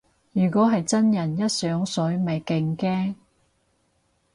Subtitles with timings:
[0.31, 3.13] 如果係真人一上水咪勁驚